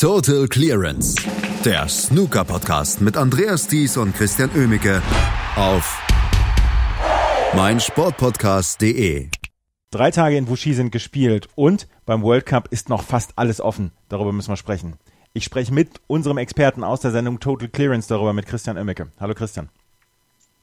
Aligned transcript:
Total 0.00 0.48
Clearance, 0.48 1.14
der 1.62 1.86
Snooker-Podcast 1.86 3.02
mit 3.02 3.18
Andreas 3.18 3.68
Thies 3.68 3.98
und 3.98 4.14
Christian 4.14 4.48
Oemicke 4.56 5.02
auf 5.56 6.02
meinsportpodcast.de. 7.54 9.28
Drei 9.90 10.10
Tage 10.10 10.38
in 10.38 10.48
Wuxi 10.48 10.72
sind 10.72 10.90
gespielt 10.90 11.50
und 11.54 11.86
beim 12.06 12.22
World 12.22 12.46
Cup 12.46 12.68
ist 12.68 12.88
noch 12.88 13.02
fast 13.02 13.32
alles 13.36 13.60
offen. 13.60 13.92
Darüber 14.08 14.32
müssen 14.32 14.48
wir 14.48 14.56
sprechen. 14.56 14.94
Ich 15.34 15.44
spreche 15.44 15.74
mit 15.74 16.00
unserem 16.06 16.38
Experten 16.38 16.82
aus 16.82 17.00
der 17.00 17.10
Sendung 17.10 17.38
Total 17.38 17.68
Clearance 17.68 18.08
darüber 18.08 18.32
mit 18.32 18.46
Christian 18.46 18.78
Oemicke. 18.78 19.08
Hallo 19.20 19.34
Christian. 19.34 19.68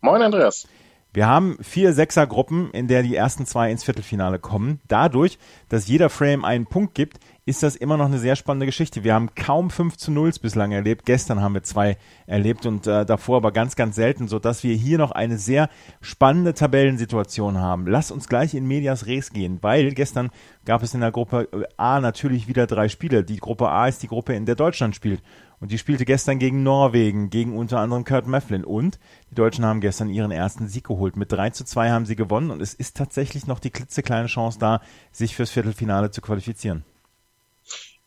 Moin 0.01 0.23
Andreas. 0.23 0.67
Wir 1.13 1.27
haben 1.27 1.57
vier 1.61 1.93
Sechsergruppen, 1.93 2.69
in 2.71 2.87
der 2.87 3.01
die 3.01 3.15
ersten 3.15 3.45
zwei 3.45 3.71
ins 3.71 3.83
Viertelfinale 3.83 4.39
kommen. 4.39 4.81
Dadurch, 4.87 5.39
dass 5.69 5.87
jeder 5.87 6.09
Frame 6.09 6.45
einen 6.45 6.65
Punkt 6.65 6.93
gibt, 6.95 7.19
ist 7.47 7.63
das 7.63 7.77
immer 7.77 7.95
noch 7.95 8.07
eine 8.07 8.19
sehr 8.19 8.35
spannende 8.35 8.65
Geschichte. 8.65 9.05
Wir 9.05 9.13
haben 9.13 9.33
kaum 9.33 9.69
5 9.69 9.95
zu 9.95 10.11
0 10.11 10.33
bislang 10.41 10.73
erlebt. 10.73 11.05
Gestern 11.05 11.39
haben 11.39 11.53
wir 11.53 11.63
zwei 11.63 11.97
erlebt 12.25 12.65
und 12.65 12.85
äh, 12.87 13.05
davor 13.05 13.37
aber 13.37 13.53
ganz, 13.53 13.77
ganz 13.77 13.95
selten, 13.95 14.27
sodass 14.27 14.65
wir 14.65 14.75
hier 14.75 14.97
noch 14.97 15.11
eine 15.11 15.37
sehr 15.37 15.69
spannende 16.01 16.53
Tabellensituation 16.53 17.57
haben. 17.57 17.87
Lass 17.87 18.11
uns 18.11 18.27
gleich 18.27 18.53
in 18.53 18.67
Medias 18.67 19.05
Res 19.05 19.31
gehen, 19.31 19.59
weil 19.61 19.93
gestern 19.93 20.29
gab 20.65 20.83
es 20.83 20.93
in 20.93 20.99
der 20.99 21.13
Gruppe 21.13 21.47
A 21.77 22.01
natürlich 22.01 22.49
wieder 22.49 22.67
drei 22.67 22.89
Spiele. 22.89 23.23
Die 23.23 23.37
Gruppe 23.37 23.69
A 23.69 23.87
ist 23.87 24.03
die 24.03 24.09
Gruppe, 24.09 24.33
in 24.33 24.45
der 24.45 24.55
Deutschland 24.55 24.93
spielt. 24.93 25.23
Und 25.61 25.71
die 25.71 25.77
spielte 25.77 26.03
gestern 26.03 26.39
gegen 26.39 26.63
Norwegen, 26.63 27.29
gegen 27.29 27.55
unter 27.55 27.79
anderem 27.79 28.03
Kurt 28.03 28.27
Mefflin. 28.27 28.65
Und 28.65 28.99
die 29.31 29.35
Deutschen 29.35 29.63
haben 29.63 29.79
gestern 29.79 30.09
ihren 30.09 30.31
ersten 30.31 30.67
Sieg 30.67 30.83
geholt. 30.83 31.15
Mit 31.15 31.31
3 31.31 31.51
zu 31.51 31.63
2 31.63 31.91
haben 31.91 32.05
sie 32.05 32.17
gewonnen 32.17 32.51
und 32.51 32.61
es 32.61 32.73
ist 32.73 32.97
tatsächlich 32.97 33.47
noch 33.47 33.59
die 33.59 33.71
klitzekleine 33.71 34.27
Chance 34.27 34.59
da, 34.59 34.81
sich 35.13 35.33
fürs 35.33 35.51
Viertelfinale 35.51 36.11
zu 36.11 36.19
qualifizieren. 36.19 36.83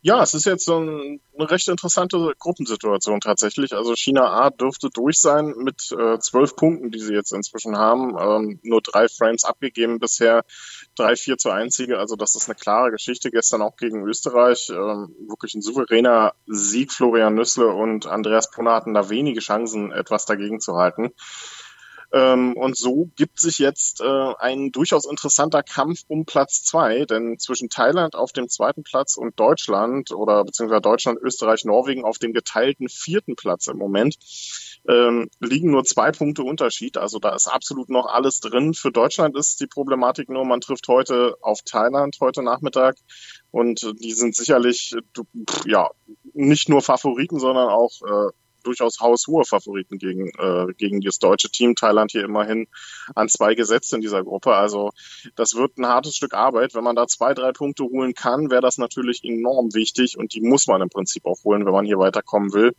Ja, 0.02 0.22
es 0.22 0.32
ist 0.32 0.46
jetzt 0.46 0.64
so 0.64 0.78
ein, 0.78 1.20
eine 1.36 1.50
recht 1.50 1.68
interessante 1.68 2.32
Gruppensituation 2.38 3.20
tatsächlich. 3.20 3.74
Also 3.74 3.94
China 3.94 4.30
A 4.30 4.48
dürfte 4.48 4.88
durch 4.88 5.20
sein 5.20 5.54
mit 5.58 5.92
äh, 5.92 6.18
zwölf 6.18 6.56
Punkten, 6.56 6.90
die 6.90 7.00
sie 7.00 7.12
jetzt 7.12 7.32
inzwischen 7.34 7.76
haben. 7.76 8.16
Ähm, 8.18 8.60
nur 8.62 8.80
drei 8.80 9.08
Frames 9.08 9.44
abgegeben 9.44 9.98
bisher, 9.98 10.44
drei, 10.96 11.16
vier 11.16 11.36
zu 11.36 11.50
einzige. 11.50 11.98
Also 11.98 12.16
das 12.16 12.34
ist 12.34 12.48
eine 12.48 12.54
klare 12.54 12.90
Geschichte. 12.90 13.30
Gestern 13.30 13.60
auch 13.60 13.76
gegen 13.76 14.06
Österreich. 14.06 14.70
Ähm, 14.70 15.14
wirklich 15.28 15.54
ein 15.54 15.60
souveräner 15.60 16.32
Sieg. 16.46 16.92
Florian 16.92 17.34
Nüssle 17.34 17.68
und 17.68 18.06
Andreas 18.06 18.50
Brunner 18.50 18.72
hatten 18.72 18.94
da 18.94 19.10
wenige 19.10 19.40
Chancen, 19.40 19.92
etwas 19.92 20.24
dagegen 20.24 20.60
zu 20.60 20.76
halten. 20.76 21.10
Ähm, 22.12 22.54
und 22.56 22.76
so 22.76 23.08
gibt 23.16 23.38
sich 23.38 23.58
jetzt 23.58 24.00
äh, 24.00 24.34
ein 24.38 24.72
durchaus 24.72 25.06
interessanter 25.08 25.62
Kampf 25.62 26.00
um 26.08 26.24
Platz 26.24 26.64
zwei, 26.64 27.04
denn 27.04 27.38
zwischen 27.38 27.68
Thailand 27.68 28.16
auf 28.16 28.32
dem 28.32 28.48
zweiten 28.48 28.82
Platz 28.82 29.16
und 29.16 29.38
Deutschland 29.38 30.10
oder 30.10 30.44
beziehungsweise 30.44 30.80
Deutschland, 30.80 31.18
Österreich, 31.22 31.64
Norwegen 31.64 32.04
auf 32.04 32.18
dem 32.18 32.32
geteilten 32.32 32.88
vierten 32.88 33.36
Platz 33.36 33.68
im 33.68 33.78
Moment 33.78 34.16
ähm, 34.88 35.28
liegen 35.40 35.70
nur 35.70 35.84
zwei 35.84 36.10
Punkte 36.10 36.42
Unterschied. 36.42 36.96
Also 36.96 37.18
da 37.18 37.34
ist 37.34 37.46
absolut 37.46 37.90
noch 37.90 38.06
alles 38.06 38.40
drin. 38.40 38.74
Für 38.74 38.90
Deutschland 38.90 39.36
ist 39.36 39.60
die 39.60 39.66
Problematik 39.66 40.28
nur, 40.28 40.44
man 40.44 40.60
trifft 40.60 40.88
heute 40.88 41.36
auf 41.42 41.60
Thailand 41.62 42.16
heute 42.20 42.42
Nachmittag 42.42 42.96
und 43.50 43.94
die 44.00 44.12
sind 44.12 44.34
sicherlich 44.34 44.94
ja 45.66 45.90
nicht 46.32 46.68
nur 46.68 46.82
Favoriten, 46.82 47.38
sondern 47.38 47.68
auch 47.68 47.92
äh, 48.02 48.32
durchaus 48.64 49.00
haushohe 49.00 49.44
Favoriten 49.44 49.98
gegen, 49.98 50.28
äh, 50.38 50.72
gegen 50.76 51.00
das 51.00 51.18
deutsche 51.18 51.50
Team. 51.50 51.74
Thailand 51.74 52.10
hier 52.12 52.24
immerhin 52.24 52.66
an 53.14 53.28
zwei 53.28 53.54
gesetzt 53.54 53.92
in 53.92 54.00
dieser 54.00 54.22
Gruppe. 54.22 54.54
Also 54.54 54.90
das 55.36 55.54
wird 55.54 55.78
ein 55.78 55.86
hartes 55.86 56.16
Stück 56.16 56.34
Arbeit. 56.34 56.74
Wenn 56.74 56.84
man 56.84 56.96
da 56.96 57.06
zwei, 57.06 57.34
drei 57.34 57.52
Punkte 57.52 57.84
holen 57.84 58.14
kann, 58.14 58.50
wäre 58.50 58.62
das 58.62 58.78
natürlich 58.78 59.24
enorm 59.24 59.74
wichtig 59.74 60.16
und 60.16 60.34
die 60.34 60.40
muss 60.40 60.66
man 60.66 60.82
im 60.82 60.88
Prinzip 60.88 61.26
auch 61.26 61.42
holen, 61.44 61.66
wenn 61.66 61.72
man 61.72 61.84
hier 61.84 61.98
weiterkommen 61.98 62.52
will. 62.52 62.72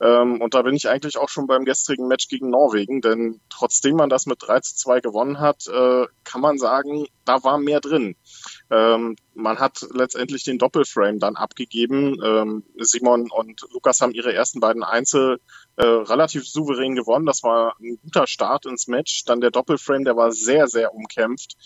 Ähm, 0.00 0.40
und 0.40 0.54
da 0.54 0.62
bin 0.62 0.74
ich 0.74 0.88
eigentlich 0.88 1.18
auch 1.18 1.28
schon 1.28 1.46
beim 1.46 1.64
gestrigen 1.64 2.08
Match 2.08 2.28
gegen 2.28 2.50
Norwegen, 2.50 3.00
denn 3.00 3.40
trotzdem 3.48 3.96
man 3.96 4.08
das 4.08 4.26
mit 4.26 4.38
3 4.40 4.60
zu 4.60 4.76
2 4.76 5.00
gewonnen 5.00 5.40
hat, 5.40 5.66
äh, 5.68 6.06
kann 6.24 6.40
man 6.40 6.58
sagen, 6.58 7.06
da 7.30 7.44
war 7.44 7.58
mehr 7.58 7.80
drin. 7.80 8.16
Ähm, 8.70 9.16
man 9.34 9.58
hat 9.58 9.86
letztendlich 9.92 10.42
den 10.42 10.58
Doppelframe 10.58 11.20
dann 11.20 11.36
abgegeben. 11.36 12.16
Ähm, 12.24 12.64
Simon 12.78 13.30
und 13.30 13.60
Lukas 13.72 14.00
haben 14.00 14.12
ihre 14.12 14.34
ersten 14.34 14.58
beiden 14.58 14.82
Einzel 14.82 15.40
äh, 15.76 15.84
relativ 15.84 16.48
souverän 16.48 16.96
gewonnen. 16.96 17.26
Das 17.26 17.42
war 17.44 17.76
ein 17.80 17.98
guter 18.02 18.26
Start 18.26 18.66
ins 18.66 18.88
Match. 18.88 19.24
Dann 19.24 19.40
der 19.40 19.52
Doppelframe, 19.52 20.04
der 20.04 20.16
war 20.16 20.32
sehr, 20.32 20.66
sehr 20.66 20.92
umkämpft. 20.92 21.56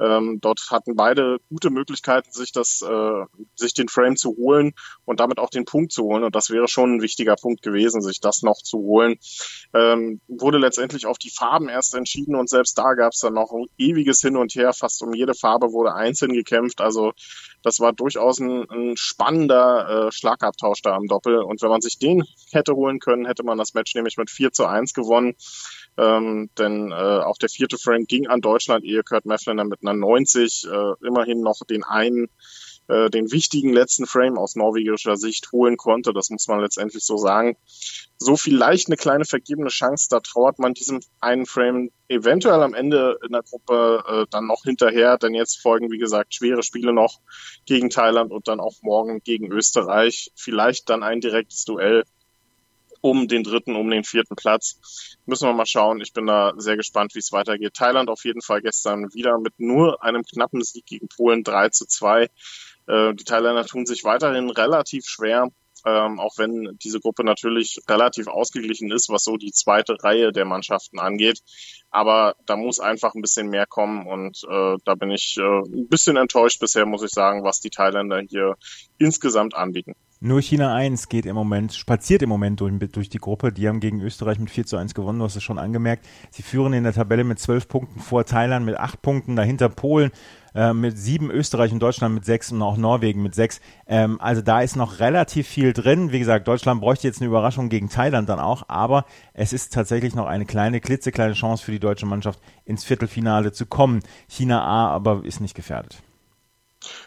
Ähm, 0.00 0.38
dort 0.40 0.60
hatten 0.70 0.96
beide 0.96 1.38
gute 1.48 1.70
Möglichkeiten, 1.70 2.32
sich 2.32 2.52
das, 2.52 2.82
äh, 2.82 3.24
sich 3.54 3.74
den 3.74 3.88
Frame 3.88 4.16
zu 4.16 4.30
holen 4.30 4.72
und 5.04 5.20
damit 5.20 5.38
auch 5.38 5.50
den 5.50 5.64
Punkt 5.64 5.92
zu 5.92 6.04
holen. 6.04 6.24
Und 6.24 6.34
das 6.34 6.50
wäre 6.50 6.68
schon 6.68 6.96
ein 6.96 7.02
wichtiger 7.02 7.36
Punkt 7.36 7.62
gewesen, 7.62 8.00
sich 8.00 8.20
das 8.20 8.42
noch 8.42 8.62
zu 8.62 8.78
holen. 8.78 9.16
Ähm, 9.74 10.20
wurde 10.26 10.58
letztendlich 10.58 11.06
auf 11.06 11.18
die 11.18 11.30
Farben 11.30 11.68
erst 11.68 11.94
entschieden 11.94 12.34
und 12.34 12.48
selbst 12.48 12.78
da 12.78 12.94
gab 12.94 13.12
es 13.12 13.20
dann 13.20 13.34
noch 13.34 13.52
ein 13.52 13.66
ewiges 13.78 14.20
Hin 14.20 14.36
und 14.36 14.54
Her. 14.54 14.72
Fast 14.72 15.02
um 15.02 15.12
jede 15.12 15.34
Farbe 15.34 15.72
wurde 15.72 15.94
einzeln 15.94 16.32
gekämpft. 16.32 16.80
Also 16.80 17.12
das 17.62 17.80
war 17.80 17.92
durchaus 17.92 18.38
ein, 18.40 18.68
ein 18.70 18.96
spannender 18.96 20.08
äh, 20.08 20.12
Schlagabtausch 20.12 20.80
da 20.82 20.94
am 20.94 21.06
Doppel. 21.06 21.38
Und 21.38 21.60
wenn 21.62 21.68
man 21.68 21.82
sich 21.82 21.98
den 21.98 22.24
hätte 22.52 22.74
holen 22.74 23.00
können, 23.00 23.26
hätte 23.26 23.42
man 23.42 23.58
das 23.58 23.74
Match 23.74 23.94
nämlich 23.94 24.16
mit 24.16 24.30
4 24.30 24.52
zu 24.52 24.66
1 24.66 24.94
gewonnen. 24.94 25.34
Ähm, 25.98 26.48
denn 26.56 26.92
äh, 26.92 26.94
auch 26.94 27.36
der 27.36 27.48
vierte 27.48 27.76
Frame 27.76 28.04
ging 28.06 28.28
an 28.28 28.40
Deutschland, 28.40 28.84
ehe 28.84 29.02
Kurt 29.02 29.26
Mefflin 29.26 29.56
mit 29.68 29.80
einer 29.82 29.89
90 29.98 30.66
äh, 30.66 31.06
immerhin 31.06 31.40
noch 31.40 31.64
den 31.68 31.84
einen 31.84 32.28
äh, 32.90 33.08
den 33.08 33.30
wichtigen 33.30 33.72
letzten 33.72 34.04
Frame 34.04 34.36
aus 34.36 34.56
norwegischer 34.56 35.16
Sicht 35.16 35.52
holen 35.52 35.76
konnte. 35.76 36.12
Das 36.12 36.28
muss 36.30 36.48
man 36.48 36.60
letztendlich 36.60 37.04
so 37.04 37.16
sagen. 37.16 37.56
So 38.18 38.36
vielleicht 38.36 38.88
eine 38.88 38.96
kleine 38.96 39.24
vergebene 39.24 39.68
Chance, 39.68 40.08
da 40.10 40.18
trauert 40.18 40.58
man 40.58 40.74
diesem 40.74 41.00
einen 41.20 41.46
Frame 41.46 41.90
eventuell 42.08 42.62
am 42.62 42.74
Ende 42.74 43.16
in 43.24 43.32
der 43.32 43.42
Gruppe 43.42 44.02
äh, 44.06 44.26
dann 44.30 44.46
noch 44.48 44.64
hinterher, 44.64 45.18
denn 45.18 45.34
jetzt 45.34 45.62
folgen, 45.62 45.92
wie 45.92 45.98
gesagt, 45.98 46.34
schwere 46.34 46.64
Spiele 46.64 46.92
noch 46.92 47.20
gegen 47.64 47.90
Thailand 47.90 48.32
und 48.32 48.48
dann 48.48 48.58
auch 48.58 48.74
morgen 48.82 49.20
gegen 49.22 49.52
Österreich. 49.52 50.32
Vielleicht 50.34 50.90
dann 50.90 51.04
ein 51.04 51.20
direktes 51.20 51.64
Duell 51.64 52.02
um 53.00 53.28
den 53.28 53.42
dritten, 53.42 53.76
um 53.76 53.90
den 53.90 54.04
vierten 54.04 54.36
Platz. 54.36 55.16
Müssen 55.26 55.48
wir 55.48 55.54
mal 55.54 55.66
schauen. 55.66 56.00
Ich 56.00 56.12
bin 56.12 56.26
da 56.26 56.52
sehr 56.56 56.76
gespannt, 56.76 57.14
wie 57.14 57.20
es 57.20 57.32
weitergeht. 57.32 57.74
Thailand 57.74 58.08
auf 58.08 58.24
jeden 58.24 58.42
Fall 58.42 58.62
gestern 58.62 59.12
wieder 59.14 59.38
mit 59.38 59.54
nur 59.58 60.02
einem 60.02 60.22
knappen 60.22 60.62
Sieg 60.62 60.86
gegen 60.86 61.08
Polen 61.08 61.44
3 61.44 61.70
zu 61.70 61.86
2. 61.86 62.28
Äh, 62.86 63.14
die 63.14 63.24
Thailänder 63.24 63.64
tun 63.64 63.86
sich 63.86 64.04
weiterhin 64.04 64.50
relativ 64.50 65.06
schwer. 65.06 65.48
Ähm, 65.86 66.20
auch 66.20 66.36
wenn 66.36 66.76
diese 66.82 67.00
Gruppe 67.00 67.24
natürlich 67.24 67.80
relativ 67.88 68.26
ausgeglichen 68.26 68.90
ist, 68.90 69.08
was 69.08 69.24
so 69.24 69.38
die 69.38 69.52
zweite 69.52 69.96
Reihe 70.02 70.30
der 70.30 70.44
Mannschaften 70.44 70.98
angeht. 70.98 71.40
Aber 71.90 72.36
da 72.44 72.56
muss 72.56 72.80
einfach 72.80 73.14
ein 73.14 73.22
bisschen 73.22 73.48
mehr 73.48 73.64
kommen 73.66 74.06
und 74.06 74.42
äh, 74.48 74.76
da 74.84 74.94
bin 74.94 75.10
ich 75.10 75.38
äh, 75.38 75.42
ein 75.42 75.88
bisschen 75.88 76.18
enttäuscht 76.18 76.60
bisher, 76.60 76.84
muss 76.84 77.02
ich 77.02 77.12
sagen, 77.12 77.44
was 77.44 77.60
die 77.60 77.70
Thailänder 77.70 78.20
hier 78.20 78.56
insgesamt 78.98 79.54
anbieten. 79.54 79.94
Nur 80.22 80.42
China 80.42 80.74
1 80.74 81.08
geht 81.08 81.24
im 81.24 81.34
Moment, 81.34 81.72
spaziert 81.72 82.20
im 82.20 82.28
Moment 82.28 82.60
durch, 82.60 82.74
durch, 82.92 83.08
die 83.08 83.16
Gruppe. 83.16 83.52
Die 83.52 83.66
haben 83.66 83.80
gegen 83.80 84.02
Österreich 84.02 84.38
mit 84.38 84.50
4 84.50 84.66
zu 84.66 84.76
1 84.76 84.92
gewonnen, 84.92 85.18
du 85.18 85.24
hast 85.24 85.36
es 85.36 85.42
schon 85.42 85.58
angemerkt. 85.58 86.06
Sie 86.30 86.42
führen 86.42 86.74
in 86.74 86.84
der 86.84 86.92
Tabelle 86.92 87.24
mit 87.24 87.38
12 87.38 87.68
Punkten 87.68 88.00
vor 88.00 88.26
Thailand 88.26 88.66
mit 88.66 88.76
8 88.76 89.00
Punkten, 89.00 89.34
dahinter 89.34 89.70
Polen 89.70 90.10
äh, 90.54 90.74
mit 90.74 90.98
7, 90.98 91.30
Österreich 91.30 91.72
und 91.72 91.80
Deutschland 91.80 92.14
mit 92.14 92.26
6 92.26 92.52
und 92.52 92.60
auch 92.60 92.76
Norwegen 92.76 93.22
mit 93.22 93.34
6. 93.34 93.62
Ähm, 93.86 94.20
also 94.20 94.42
da 94.42 94.60
ist 94.60 94.76
noch 94.76 95.00
relativ 95.00 95.48
viel 95.48 95.72
drin. 95.72 96.12
Wie 96.12 96.18
gesagt, 96.18 96.46
Deutschland 96.46 96.82
bräuchte 96.82 97.06
jetzt 97.06 97.22
eine 97.22 97.28
Überraschung 97.28 97.70
gegen 97.70 97.88
Thailand 97.88 98.28
dann 98.28 98.40
auch, 98.40 98.64
aber 98.68 99.06
es 99.32 99.54
ist 99.54 99.72
tatsächlich 99.72 100.14
noch 100.14 100.26
eine 100.26 100.44
kleine, 100.44 100.82
klitzekleine 100.82 101.32
Chance 101.32 101.64
für 101.64 101.72
die 101.72 101.80
deutsche 101.80 102.04
Mannschaft 102.04 102.40
ins 102.66 102.84
Viertelfinale 102.84 103.52
zu 103.52 103.64
kommen. 103.64 104.00
China 104.28 104.62
A 104.62 104.90
aber 104.90 105.24
ist 105.24 105.40
nicht 105.40 105.54
gefährdet. 105.54 106.02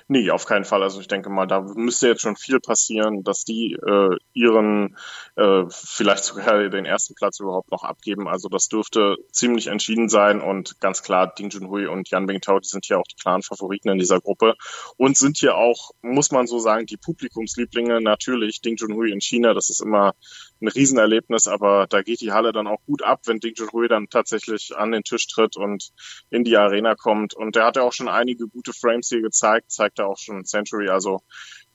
Nee, 0.08 0.30
auf 0.30 0.46
keinen 0.46 0.66
Fall. 0.66 0.84
Also 0.84 1.00
ich 1.02 1.08
denke 1.08 1.30
mal, 1.30 1.48
da 1.48 1.62
müsste 1.62 2.08
jetzt 2.08 2.22
schon 2.22 2.36
viel 2.36 2.60
passieren, 2.60 3.24
dass 3.24 3.44
die 3.44 3.74
äh, 3.74 4.18
ihren 4.34 4.98
äh, 5.36 5.64
vielleicht 5.70 6.24
sogar 6.24 6.70
den 6.70 6.86
ersten 6.86 7.16
Platz 7.16 7.40
überhaupt 7.40 7.72
noch 7.72 7.84
abgeben. 7.84 8.28
Also 8.28 8.50
das 8.50 8.68
dürfte 8.68 9.18
ziemlich 9.32 9.68
entschieden 9.68 10.10
sein 10.10 10.42
und 10.42 10.80
ganz 10.80 11.02
klar, 11.02 11.34
Ding 11.34 11.50
Junhui 11.50 11.88
und 11.88 12.10
Yan 12.10 12.28
Bingtao, 12.28 12.60
die 12.60 12.68
sind 12.68 12.86
hier 12.86 13.00
auch 13.00 13.08
die 13.08 13.16
klaren 13.16 13.42
Favoriten 13.42 13.90
in 13.90 13.98
dieser 13.98 14.20
Gruppe 14.20 14.56
und 14.98 15.18
sind 15.18 15.38
hier 15.38 15.56
auch, 15.56 15.92
muss 16.02 16.32
man 16.32 16.48
so 16.48 16.60
sagen, 16.60 16.86
die 16.86 16.98
Publikumslieblinge. 16.98 18.02
Natürlich, 18.02 18.62
Ding 18.62 18.78
Junhui 18.78 19.12
in 19.12 19.22
China, 19.22 19.54
das 19.54 19.70
ist 19.70 19.82
immer 19.82 20.14
ein 20.62 20.68
Riesenerlebnis, 20.68 21.48
aber 21.48 21.88
da 21.88 22.02
geht 22.02 22.22
die 22.22 22.32
Halle 22.32 22.52
dann 22.52 22.68
auch 22.68 22.84
gut 22.86 23.04
ab, 23.04 23.22
wenn 23.26 23.40
Ding 23.40 23.54
Junhui 23.56 23.88
dann 23.88 24.08
tatsächlich 24.10 24.76
an 24.76 24.92
den 24.92 25.04
Tisch 25.04 25.28
tritt 25.28 25.58
und 25.58 25.92
in 26.30 26.44
die 26.44 26.58
Arena 26.58 26.96
kommt. 26.96 27.34
Und 27.34 27.56
der 27.56 27.66
hat 27.66 27.76
ja 27.76 27.84
auch 27.84 27.94
schon 27.94 28.08
einige 28.08 28.48
gute 28.48 28.74
Frames 28.74 29.10
hier 29.10 29.22
gezeigt, 29.22 29.63
zeigt 29.68 30.00
er 30.00 30.08
auch 30.08 30.18
schon 30.18 30.46
Century, 30.46 30.90
also 30.90 31.22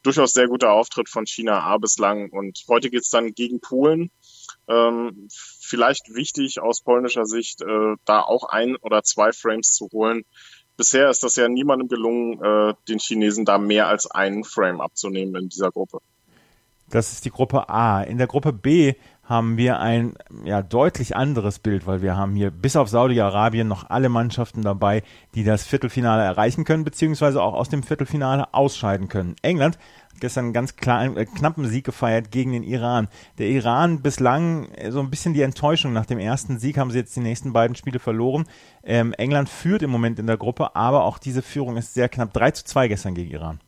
durchaus 0.03 0.33
sehr 0.33 0.49
guter 0.49 0.73
Auftritt 0.73 1.09
von 1.09 1.27
China 1.27 1.61
A 1.61 1.79
bislang. 1.79 2.31
Und 2.31 2.65
heute 2.69 2.91
geht's 2.91 3.11
dann 3.11 3.35
gegen 3.35 3.61
Polen. 3.61 4.11
Ähm, 4.69 5.29
vielleicht 5.31 6.15
wichtig 6.15 6.61
aus 6.61 6.81
polnischer 6.81 7.27
Sicht, 7.27 7.63
äh, 7.63 7.97
da 8.05 8.21
auch 8.21 8.45
ein 8.45 8.77
oder 8.77 9.03
zwei 9.03 9.33
Frames 9.33 9.73
zu 9.73 9.89
holen. 9.93 10.25
Bisher 10.77 11.11
ist 11.11 11.25
das 11.25 11.37
ja 11.37 11.49
niemandem 11.49 11.89
gelungen, 11.89 12.43
äh, 12.43 12.75
den 12.89 12.99
Chinesen 13.01 13.45
da 13.45 13.59
mehr 13.59 13.89
als 13.89 14.09
einen 14.09 14.45
Frame 14.45 14.81
abzunehmen 14.81 15.35
in 15.43 15.49
dieser 15.49 15.71
Gruppe. 15.71 15.99
Das 16.89 17.13
ist 17.13 17.25
die 17.25 17.31
Gruppe 17.31 17.69
A. 17.69 18.03
In 18.03 18.17
der 18.17 18.29
Gruppe 18.29 18.53
B 18.53 18.95
haben 19.29 19.59
wir 19.59 19.79
ein 19.79 20.15
ja, 20.45 20.63
deutlich 20.63 21.15
anderes 21.15 21.59
Bild, 21.59 21.87
weil 21.87 22.01
wir 22.01 22.17
haben 22.17 22.35
hier 22.35 22.51
bis 22.51 22.77
auf 22.77 22.89
Saudi-Arabien 22.89 23.69
noch 23.69 23.91
alle 23.91 24.09
Mannschaften 24.09 24.63
dabei, 24.63 25.03
die 25.35 25.45
das 25.45 25.67
Viertelfinale 25.67 26.23
erreichen 26.23 26.65
können, 26.65 26.83
beziehungsweise 26.83 27.43
auch 27.43 27.53
aus 27.53 27.69
dem 27.69 27.83
Viertelfinale 27.83 28.55
ausscheiden 28.55 29.09
können. 29.09 29.37
England 29.43 29.77
hat 30.13 30.21
gestern 30.21 30.47
einen 30.47 30.55
ganz 30.55 30.77
kleinen, 30.77 31.19
äh, 31.19 31.27
knappen 31.27 31.67
Sieg 31.67 31.85
gefeiert 31.85 32.31
gegen 32.31 32.53
den 32.53 32.63
Iran. 32.63 33.09
Der 33.37 33.49
Iran 33.49 34.01
bislang 34.01 34.71
äh, 34.71 34.91
so 34.91 35.01
ein 35.01 35.11
bisschen 35.11 35.35
die 35.35 35.43
Enttäuschung. 35.43 35.93
Nach 35.93 36.07
dem 36.07 36.19
ersten 36.19 36.59
Sieg 36.59 36.79
haben 36.79 36.91
sie 36.91 36.99
jetzt 36.99 37.15
die 37.15 37.21
nächsten 37.21 37.53
beiden 37.53 37.77
Spiele 37.77 37.99
verloren. 37.99 38.47
Ähm, 38.83 39.13
England 39.13 39.51
führt 39.51 39.83
im 39.83 39.91
Moment 39.91 40.19
in 40.19 40.27
der 40.27 40.39
Gruppe, 40.39 40.75
aber 40.75 41.05
auch 41.05 41.19
diese 41.19 41.43
Führung 41.43 41.77
ist 41.77 41.93
sehr 41.93 42.09
knapp. 42.09 42.33
3 42.33 42.53
zu 42.53 42.65
2 42.65 42.89
gestern 42.89 43.15
gegen 43.15 43.31
Iran 43.31 43.61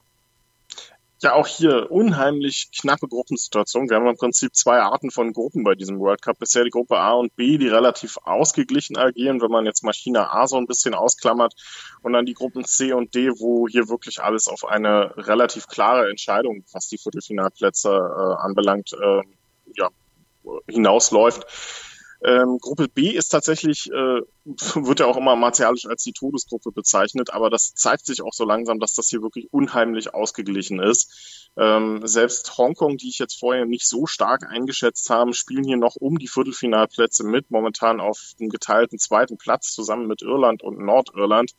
ja 1.22 1.34
auch 1.34 1.46
hier 1.46 1.90
unheimlich 1.90 2.70
knappe 2.78 3.08
Gruppensituation. 3.08 3.88
Wir 3.88 3.96
haben 3.96 4.06
im 4.06 4.17
Prinzip 4.17 4.55
zwei 4.55 4.81
Arten 4.81 5.11
von 5.11 5.32
Gruppen 5.32 5.64
bei 5.64 5.75
diesem 5.75 5.99
World 5.99 6.22
Cup. 6.22 6.38
Bisher 6.38 6.64
die 6.64 6.70
Gruppe 6.70 6.99
A 6.99 7.12
und 7.12 7.34
B, 7.37 7.58
die 7.58 7.69
relativ 7.69 8.19
ausgeglichen 8.25 8.96
agieren, 8.96 9.40
wenn 9.40 9.50
man 9.50 9.67
jetzt 9.67 9.84
mal 9.84 9.93
China 9.93 10.32
A 10.32 10.46
so 10.46 10.56
ein 10.56 10.67
bisschen 10.67 10.94
ausklammert. 10.94 11.55
Und 12.02 12.12
dann 12.12 12.26
die 12.26 12.34
Gruppen 12.34 12.64
C 12.64 12.93
und 12.93 13.14
D, 13.14 13.31
wo 13.38 13.69
hier 13.69 13.88
wirklich 13.88 14.22
alles 14.22 14.49
auf 14.49 14.64
eine 14.64 15.14
relativ 15.17 15.67
klare 15.67 16.08
Entscheidung, 16.08 16.64
was 16.72 16.88
die 16.88 16.99
Viertelfinalplätze 16.99 17.88
äh, 17.90 18.43
anbelangt, 18.43 18.93
äh, 18.93 19.22
ja, 19.76 19.88
hinausläuft. 20.69 21.90
Ähm, 22.22 22.58
Gruppe 22.61 22.88
B 22.88 23.11
ist 23.11 23.28
tatsächlich, 23.28 23.90
äh, 23.90 24.20
wird 24.75 25.00
ja 25.00 25.06
auch 25.06 25.17
immer 25.17 25.37
martialisch 25.37 25.87
als 25.87 26.02
die 26.02 26.12
Todesgruppe 26.12 26.72
bezeichnet, 26.72 27.31
aber 27.31 27.50
das 27.50 27.72
zeigt 27.75 28.06
sich 28.06 28.22
auch 28.22 28.32
so 28.32 28.44
langsam, 28.44 28.78
dass 28.78 28.94
das 28.94 29.08
hier 29.08 29.22
wirklich 29.22 29.49
unheimlich 29.52 30.14
ausgeglichen 30.14 30.81
ist. 30.81 31.50
Ähm, 31.56 32.00
selbst 32.05 32.56
Hongkong, 32.58 32.96
die 32.96 33.08
ich 33.08 33.19
jetzt 33.19 33.38
vorher 33.38 33.67
nicht 33.67 33.87
so 33.87 34.06
stark 34.06 34.46
eingeschätzt 34.49 35.11
habe, 35.11 35.34
spielen 35.34 35.64
hier 35.64 35.76
noch 35.76 35.96
um 35.96 36.19
die 36.19 36.28
Viertelfinalplätze 36.28 37.25
mit, 37.25 37.50
momentan 37.50 38.00
auf 38.00 38.32
dem 38.38 38.50
geteilten 38.50 38.99
zweiten 38.99 39.37
Platz 39.37 39.72
zusammen 39.72 40.06
mit 40.06 40.22
Irland 40.22 40.62
und 40.62 40.78
Nordirland. 40.78 41.52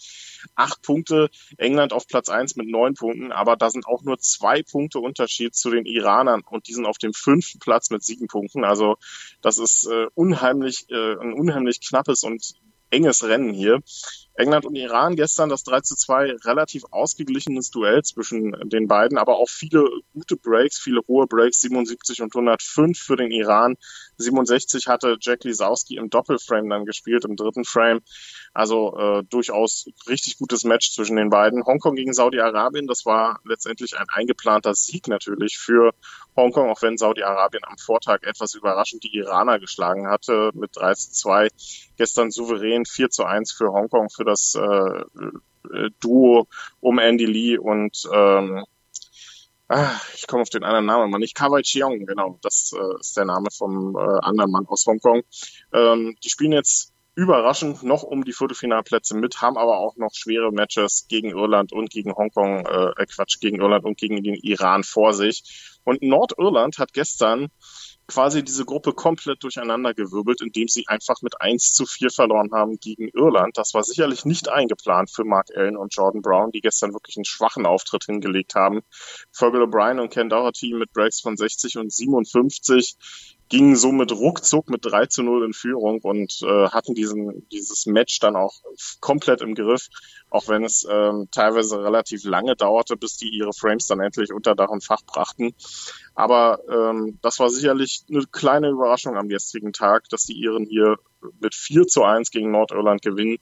Acht 0.55 0.81
Punkte, 0.81 1.29
England 1.57 1.91
auf 1.93 2.07
Platz 2.07 2.29
eins 2.29 2.55
mit 2.55 2.67
neun 2.67 2.93
Punkten, 2.93 3.31
aber 3.31 3.57
da 3.57 3.69
sind 3.69 3.85
auch 3.85 4.03
nur 4.03 4.17
zwei 4.19 4.63
Punkte 4.63 4.99
Unterschied 4.99 5.55
zu 5.55 5.69
den 5.69 5.85
Iranern 5.85 6.41
und 6.49 6.67
die 6.67 6.73
sind 6.73 6.85
auf 6.85 6.97
dem 6.97 7.13
fünften 7.13 7.59
Platz 7.59 7.89
mit 7.89 8.03
sieben 8.03 8.27
Punkten. 8.27 8.63
Also 8.63 8.95
das 9.41 9.57
ist 9.57 9.87
äh, 9.87 10.07
unheimlich, 10.13 10.50
äh, 10.89 11.18
ein 11.19 11.33
unheimlich 11.33 11.80
knappes 11.81 12.24
und 12.24 12.53
enges 12.89 13.24
Rennen 13.24 13.53
hier. 13.53 13.81
England 14.36 14.66
und 14.66 14.75
Iran 14.75 15.16
gestern 15.16 15.50
das 15.50 15.63
3 15.63 15.81
zu 15.81 15.95
2 15.95 16.38
relativ 16.45 16.83
ausgeglichenes 16.92 17.69
Duell 17.69 18.01
zwischen 18.04 18.56
den 18.69 18.88
beiden, 18.88 19.18
aber 19.18 19.38
auch 19.38 19.50
viele 19.50 19.88
gute 20.13 20.38
Breaks, 20.38 20.80
viele 20.80 21.01
hohe 21.07 21.28
Breaks, 21.28 21.62
77 21.62 22.22
und 22.22 22.33
105 22.33 22.98
für 22.98 23.18
den 23.18 23.31
Iran. 23.31 23.75
67 24.18 24.88
hatte 24.88 25.18
Jack 25.19 25.44
Lisowski 25.44 25.98
im 25.98 26.10
Doppelframe 26.10 26.69
dann 26.69 26.86
gespielt, 26.86 27.25
im 27.25 27.36
dritten 27.36 27.66
Frame. 27.66 28.01
Also 28.54 28.98
äh, 28.98 29.24
durchaus 29.30 29.86
richtig 30.07 30.38
gutes 30.38 30.63
Match 30.63 30.92
zwischen 30.92 31.16
den 31.16 31.30
beiden. 31.30 31.66
Hongkong 31.66 31.95
gegen 31.95 32.13
Saudi-Arabien, 32.13 32.88
das 32.88 33.06
war 33.06 33.39
letztendlich 33.45 33.98
ein 33.98 34.07
eingeplanter 34.10 34.74
Sieg 34.74 35.07
natürlich 35.07 35.57
für 35.57 35.92
Hongkong, 36.36 36.69
auch 36.69 36.81
wenn 36.81 36.98
Saudi-Arabien 36.98 37.63
am 37.66 37.78
Vortag 37.78 38.24
etwas 38.24 38.54
überraschend 38.54 39.04
die 39.04 39.16
Iraner 39.16 39.60
geschlagen 39.60 40.07
hatte 40.07 40.51
mit 40.54 40.75
3 40.75 40.94
zu 40.94 41.12
2. 41.12 41.50
Gestern 41.98 42.31
souverän 42.31 42.86
4 42.86 43.10
zu 43.10 43.25
1 43.25 43.51
für 43.51 43.68
Hongkong 43.68 44.10
das 44.23 44.56
äh, 44.56 44.62
äh, 44.62 45.89
Duo 46.00 46.47
um 46.79 47.00
Andy 47.00 47.25
Lee 47.25 47.57
und 47.57 48.07
ähm, 48.13 48.63
ah, 49.68 49.91
ich 50.15 50.27
komme 50.27 50.41
auf 50.41 50.50
den 50.50 50.63
anderen 50.63 50.85
Namen 50.85 51.12
mal 51.12 51.18
nicht, 51.18 51.35
Kawai 51.35 51.62
Chiong, 51.62 52.06
genau, 52.06 52.39
das 52.41 52.73
äh, 52.77 53.00
ist 53.00 53.18
der 53.18 53.25
Name 53.25 53.47
vom 53.51 53.95
äh, 53.95 54.19
anderen 54.21 54.51
Mann 54.51 54.68
aus 54.68 54.85
Hongkong. 54.85 55.23
Ähm, 55.73 56.15
die 56.23 56.29
spielen 56.29 56.51
jetzt 56.51 56.94
überraschend 57.15 57.83
noch 57.83 58.03
um 58.03 58.23
die 58.23 58.33
Viertelfinalplätze 58.33 59.15
mit, 59.15 59.41
haben 59.41 59.57
aber 59.57 59.79
auch 59.79 59.97
noch 59.97 60.13
schwere 60.13 60.51
Matches 60.51 61.07
gegen 61.09 61.31
Irland 61.31 61.73
und 61.73 61.89
gegen 61.89 62.13
Hongkong, 62.13 62.65
äh, 62.65 63.06
Quatsch, 63.06 63.39
gegen 63.39 63.59
Irland 63.59 63.83
und 63.83 63.97
gegen 63.97 64.23
den 64.23 64.35
Iran 64.35 64.83
vor 64.83 65.13
sich. 65.13 65.79
Und 65.83 66.01
Nordirland 66.01 66.77
hat 66.77 66.94
gestern 66.94 67.50
quasi 68.11 68.43
diese 68.43 68.65
Gruppe 68.65 68.91
komplett 68.91 69.41
durcheinandergewirbelt, 69.41 70.41
indem 70.41 70.67
sie 70.67 70.83
einfach 70.87 71.21
mit 71.21 71.39
1 71.39 71.71
zu 71.71 71.85
4 71.85 72.09
verloren 72.09 72.51
haben 72.51 72.77
gegen 72.77 73.07
Irland. 73.07 73.57
Das 73.57 73.73
war 73.73 73.83
sicherlich 73.83 74.25
nicht 74.25 74.49
eingeplant 74.49 75.09
für 75.09 75.23
Mark 75.23 75.47
Allen 75.55 75.77
und 75.77 75.95
Jordan 75.95 76.21
Brown, 76.21 76.51
die 76.51 76.59
gestern 76.59 76.93
wirklich 76.93 77.15
einen 77.15 77.25
schwachen 77.25 77.65
Auftritt 77.65 78.03
hingelegt 78.03 78.53
haben. 78.53 78.81
Fergal 79.31 79.61
O'Brien 79.61 80.01
und 80.01 80.11
Ken 80.11 80.27
Doherty 80.27 80.73
mit 80.73 80.91
Breaks 80.91 81.21
von 81.21 81.37
60 81.37 81.77
und 81.77 81.93
57 81.93 82.97
gingen 83.51 83.75
somit 83.75 84.13
ruckzuck 84.13 84.69
mit 84.69 84.86
3 84.86 85.07
zu 85.07 85.24
0 85.24 85.45
in 85.45 85.53
Führung 85.53 86.00
und 86.01 86.42
äh, 86.42 86.69
hatten 86.69 86.95
diesen, 86.95 87.48
dieses 87.50 87.86
Match 87.86 88.19
dann 88.19 88.38
auch 88.38 88.53
komplett 89.01 89.42
im 89.42 89.56
Griff, 89.56 89.89
auch 90.30 90.48
wenn 90.48 90.63
es 90.63 90.88
ähm, 90.89 91.27
teilweise 91.31 91.83
relativ 91.83 92.24
lange 92.24 92.56
dauerte, 92.56 92.95
bis 92.95 93.18
die 93.18 93.30
ihre 93.30 93.51
Frames 93.51 93.88
dann 93.88 94.00
endlich 94.00 94.31
unter 94.31 94.56
Dach 94.56 94.69
und 94.69 94.86
Fach 94.86 95.01
brachten. 95.06 95.53
Aber 96.15 96.62
ähm, 96.69 97.19
das 97.21 97.39
war 97.39 97.50
sicherlich 97.50 98.06
eine 98.09 98.24
kleine 98.31 98.69
Überraschung 98.69 99.18
am 99.18 99.27
gestrigen 99.27 99.74
Tag, 99.74 100.07
dass 100.09 100.24
die 100.24 100.39
Iren 100.39 100.65
hier 100.65 100.95
mit 101.42 101.54
4 101.54 101.88
zu 101.88 102.04
1 102.04 102.31
gegen 102.31 102.51
Nordirland 102.51 103.01
gewinnen. 103.01 103.38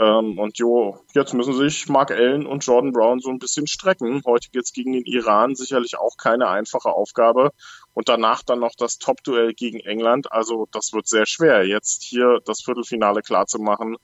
Ähm, 0.00 0.38
und 0.38 0.56
jo, 0.56 0.98
jetzt 1.14 1.34
müssen 1.34 1.52
sich 1.52 1.86
Mark 1.90 2.10
Allen 2.10 2.46
und 2.46 2.64
Jordan 2.64 2.92
Brown 2.92 3.20
so 3.20 3.28
ein 3.28 3.38
bisschen 3.38 3.66
strecken. 3.66 4.22
Heute 4.24 4.48
geht's 4.50 4.72
gegen 4.72 4.92
den 4.94 5.04
Iran, 5.04 5.54
sicherlich 5.54 5.98
auch 5.98 6.16
keine 6.16 6.48
einfache 6.48 6.88
Aufgabe. 6.88 7.50
Und 7.92 8.08
danach 8.08 8.42
dann 8.42 8.60
noch 8.60 8.74
das 8.78 8.98
Top-Duell 8.98 9.52
gegen 9.52 9.78
England. 9.80 10.32
Also 10.32 10.66
das 10.72 10.94
wird 10.94 11.06
sehr 11.06 11.26
schwer, 11.26 11.66
jetzt 11.66 12.02
hier 12.02 12.38
das 12.46 12.62
Viertelfinale 12.62 13.20
klarzumachen. 13.20 13.96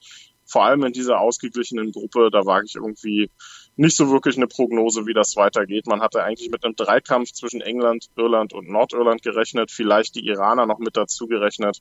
Vor 0.45 0.65
allem 0.65 0.85
in 0.85 0.93
dieser 0.93 1.19
ausgeglichenen 1.19 1.93
Gruppe, 1.93 2.29
da 2.31 2.45
wage 2.45 2.67
ich 2.67 2.75
irgendwie 2.75 3.31
nicht 3.77 3.97
so 3.97 4.11
wirklich 4.11 4.37
eine 4.37 4.47
Prognose, 4.47 5.07
wie 5.07 5.13
das 5.13 5.37
weitergeht. 5.37 5.87
Man 5.87 6.01
hatte 6.01 6.23
eigentlich 6.23 6.51
mit 6.51 6.65
einem 6.65 6.75
Dreikampf 6.75 7.33
zwischen 7.33 7.61
England, 7.61 8.07
Irland 8.17 8.53
und 8.55 8.69
Nordirland 8.69 9.23
gerechnet, 9.23 9.71
vielleicht 9.71 10.15
die 10.15 10.27
Iraner 10.27 10.67
noch 10.67 10.79
mit 10.79 10.97
dazu 10.97 11.27
gerechnet. 11.27 11.81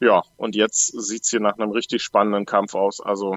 Ja, 0.00 0.22
und 0.36 0.56
jetzt 0.56 0.86
sieht's 1.00 1.30
hier 1.30 1.40
nach 1.40 1.58
einem 1.58 1.70
richtig 1.70 2.02
spannenden 2.02 2.46
Kampf 2.46 2.74
aus. 2.74 3.00
Also 3.00 3.36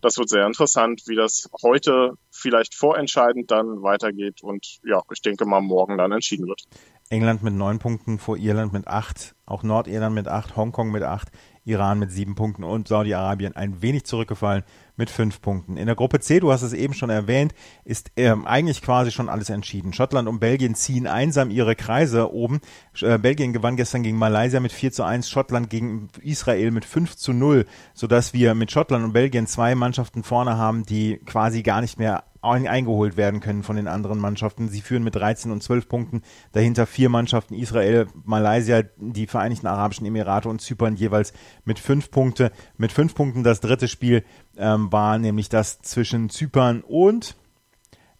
das 0.00 0.18
wird 0.18 0.28
sehr 0.28 0.46
interessant, 0.46 1.02
wie 1.06 1.16
das 1.16 1.48
heute 1.62 2.14
vielleicht 2.30 2.74
vorentscheidend 2.74 3.50
dann 3.50 3.82
weitergeht 3.82 4.42
und 4.42 4.80
ja, 4.84 5.02
ich 5.12 5.22
denke 5.22 5.46
mal 5.46 5.60
morgen 5.60 5.96
dann 5.96 6.12
entschieden 6.12 6.46
wird. 6.46 6.62
England 7.10 7.42
mit 7.42 7.54
neun 7.54 7.78
Punkten 7.78 8.18
vor 8.18 8.36
Irland 8.36 8.72
mit 8.72 8.88
acht, 8.88 9.34
auch 9.46 9.62
Nordirland 9.62 10.14
mit 10.14 10.26
acht, 10.26 10.56
Hongkong 10.56 10.90
mit 10.90 11.02
acht, 11.02 11.30
Iran 11.66 11.98
mit 11.98 12.10
sieben 12.10 12.34
Punkten 12.34 12.64
und 12.64 12.88
Saudi-Arabien 12.88 13.56
ein 13.56 13.80
wenig 13.80 14.04
zurückgefallen 14.04 14.64
mit 14.96 15.10
fünf 15.10 15.40
Punkten. 15.40 15.76
In 15.76 15.86
der 15.86 15.96
Gruppe 15.96 16.20
C, 16.20 16.40
du 16.40 16.52
hast 16.52 16.62
es 16.62 16.72
eben 16.72 16.94
schon 16.94 17.10
erwähnt, 17.10 17.54
ist 17.84 18.10
ähm, 18.16 18.46
eigentlich 18.46 18.82
quasi 18.82 19.10
schon 19.10 19.28
alles 19.28 19.50
entschieden. 19.50 19.92
Schottland 19.92 20.28
und 20.28 20.40
Belgien 20.40 20.74
ziehen 20.74 21.06
einsam 21.06 21.50
ihre 21.50 21.74
Kreise 21.74 22.32
oben. 22.32 22.60
Äh, 23.00 23.18
Belgien 23.18 23.52
gewann 23.52 23.76
gestern 23.76 24.02
gegen 24.02 24.18
Malaysia 24.18 24.60
mit 24.60 24.72
4 24.72 24.92
zu 24.92 25.04
1, 25.04 25.28
Schottland 25.28 25.70
gegen 25.70 26.08
Israel 26.22 26.70
mit 26.70 26.84
5 26.84 27.16
zu 27.16 27.32
0, 27.32 27.66
sodass 27.94 28.34
wir 28.34 28.54
mit 28.54 28.70
Schottland 28.70 29.04
und 29.04 29.12
Belgien 29.12 29.46
zwei 29.46 29.74
Mannschaften 29.74 30.22
vorne 30.22 30.56
haben, 30.56 30.84
die 30.84 31.16
quasi 31.24 31.62
gar 31.62 31.80
nicht 31.80 31.98
mehr 31.98 32.24
eingeholt 32.44 33.16
werden 33.16 33.40
können 33.40 33.62
von 33.62 33.76
den 33.76 33.88
anderen 33.88 34.18
Mannschaften. 34.18 34.68
Sie 34.68 34.80
führen 34.80 35.02
mit 35.02 35.14
13 35.16 35.50
und 35.50 35.62
12 35.62 35.88
Punkten. 35.88 36.22
Dahinter 36.52 36.86
vier 36.86 37.08
Mannschaften, 37.08 37.54
Israel, 37.54 38.06
Malaysia, 38.24 38.82
die 38.96 39.26
Vereinigten 39.26 39.66
Arabischen 39.66 40.06
Emirate 40.06 40.48
und 40.48 40.60
Zypern 40.60 40.96
jeweils 40.96 41.32
mit 41.64 41.78
fünf 41.78 42.10
Punkte. 42.10 42.52
Mit 42.76 42.92
fünf 42.92 43.14
Punkten 43.14 43.42
das 43.42 43.60
dritte 43.60 43.88
Spiel 43.88 44.24
ähm, 44.56 44.92
war 44.92 45.18
nämlich 45.18 45.48
das 45.48 45.80
zwischen 45.80 46.30
Zypern 46.30 46.82
und 46.82 47.36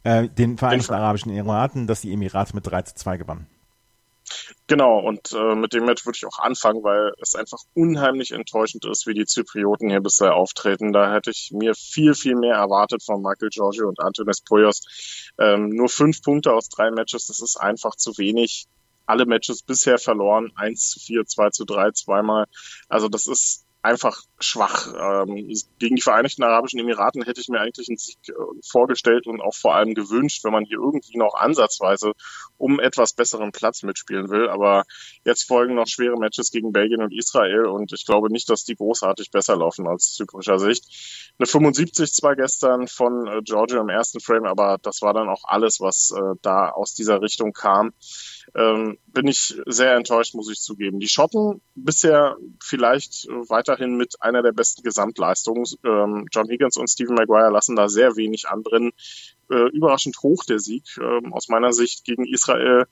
äh, 0.03 0.29
den 0.29 0.59
Vereinigten 0.59 0.95
Arabischen 0.95 1.33
Emiraten, 1.33 1.87
dass 1.87 2.01
die 2.01 2.13
Emirate 2.13 2.55
mit 2.55 2.67
3 2.67 2.83
zu 2.83 2.95
2 2.95 3.17
gewannen. 3.17 3.47
Genau, 4.67 4.99
und 4.99 5.33
äh, 5.33 5.55
mit 5.55 5.75
dem 5.75 5.85
Match 5.85 6.07
würde 6.07 6.17
ich 6.17 6.27
auch 6.27 6.39
anfangen, 6.39 6.83
weil 6.83 7.13
es 7.21 7.35
einfach 7.35 7.59
unheimlich 7.75 8.33
enttäuschend 8.33 8.85
ist, 8.87 9.07
wie 9.07 9.15
die 9.15 9.27
Zyprioten 9.27 9.91
hier 9.91 10.01
bisher 10.01 10.35
auftreten. 10.35 10.93
Da 10.93 11.13
hätte 11.13 11.31
ich 11.31 11.51
mir 11.53 11.75
viel, 11.75 12.15
viel 12.15 12.35
mehr 12.35 12.55
erwartet 12.55 13.03
von 13.03 13.23
Michael 13.23 13.51
Giorgio 13.51 13.89
und 13.89 14.01
Antonis 14.01 14.41
Poyos. 14.41 15.33
Ähm, 15.39 15.69
nur 15.69 15.89
fünf 15.89 16.23
Punkte 16.23 16.53
aus 16.53 16.69
drei 16.69 16.91
Matches, 16.91 17.27
das 17.27 17.41
ist 17.41 17.57
einfach 17.57 17.97
zu 17.97 18.17
wenig. 18.17 18.67
Alle 19.07 19.27
Matches 19.27 19.63
bisher 19.63 19.99
verloren, 19.99 20.51
1 20.57 20.89
zu 20.89 21.01
4, 21.01 21.27
2 21.27 21.51
zu 21.51 21.65
3, 21.67 21.91
zweimal. 21.91 22.47
Also 22.89 23.09
das 23.09 23.27
ist 23.27 23.64
einfach 23.85 24.23
schwach. 24.41 24.89
Ähm, 24.99 25.53
gegen 25.79 25.97
die 25.97 26.03
Vereinigten 26.03 26.43
Arabischen 26.43 26.81
Emiraten 26.81 27.23
hätte 27.23 27.43
ich 27.43 27.49
mir 27.49 27.61
eigentlich 27.61 27.89
einen 27.89 27.99
Sieg 27.99 28.17
äh, 28.29 28.33
vorgestellt 28.67 29.27
und 29.27 29.43
auch 29.43 29.55
vor 29.55 29.75
allem 29.75 29.95
gewünscht, 29.95 30.43
wenn 30.43 30.53
man 30.53 30.65
hier 30.65 30.79
irgendwie 30.79 31.19
noch 31.19 31.35
ansatzweise 31.35 32.13
um 32.57 32.81
etwas 32.81 33.13
besseren 33.13 33.53
Platz 33.53 33.83
mitspielen 33.83 34.31
will. 34.31 34.49
Aber 34.49 34.85
jetzt 35.25 35.47
folgen 35.47 35.75
noch 35.75 35.87
schwere 35.87 36.17
Matches 36.17 36.51
gegen 36.51 36.73
Belgien 36.73 37.03
und 37.03 37.13
Israel 37.13 37.67
und 37.67 37.93
ich 37.93 38.07
glaube 38.07 38.33
nicht, 38.33 38.49
dass 38.49 38.65
die 38.65 38.75
großartig 38.75 39.31
besser 39.31 39.57
laufen 39.57 39.87
aus 39.87 40.15
zyprischer 40.15 40.59
Sicht. 40.59 40.85
Eine 41.39 41.47
75 41.47 42.15
zwar 42.15 42.37
gestern 42.37 42.89
von 42.89 43.27
äh, 43.27 43.43
Georgia 43.43 43.83
im 43.83 43.91
ersten 43.91 44.21
Frame, 44.21 44.47
aber 44.47 44.79
das 44.81 45.03
war 45.03 45.13
dann 45.13 45.29
auch 45.29 45.45
alles, 45.45 45.81
was 45.81 46.11
äh, 46.11 46.37
da 46.41 46.71
aus 46.71 46.95
dieser 46.95 47.21
Richtung 47.21 47.53
kam. 47.53 47.93
Ähm, 48.55 48.99
bin 49.07 49.27
ich 49.27 49.55
sehr 49.67 49.95
enttäuscht, 49.95 50.35
muss 50.35 50.51
ich 50.51 50.61
zugeben. 50.61 51.01
Die 51.01 51.09
Schotten 51.09 51.61
bisher 51.75 52.37
vielleicht 52.63 53.27
weiterhin 53.49 53.97
mit 53.97 54.21
einer 54.21 54.43
der 54.43 54.53
besten 54.53 54.83
Gesamtleistungen. 54.83 55.65
Ähm, 55.85 56.27
John 56.33 56.49
Higgins 56.49 56.77
und 56.77 56.89
Stephen 56.89 57.15
Maguire 57.15 57.51
lassen 57.51 57.77
da 57.77 57.89
sehr 57.89 58.17
wenig 58.17 58.49
anbrennen 58.49 58.93
äh, 59.51 59.69
überraschend 59.71 60.17
hoch, 60.23 60.45
der 60.45 60.59
Sieg. 60.59 60.85
Ähm, 60.99 61.33
aus 61.33 61.49
meiner 61.49 61.73
Sicht 61.73 62.05
gegen 62.05 62.27
Israel. 62.27 62.85